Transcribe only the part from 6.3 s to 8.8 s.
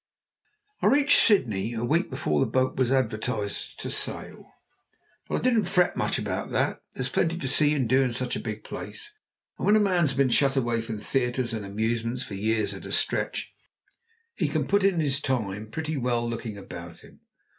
that. There's plenty to see and do in such a big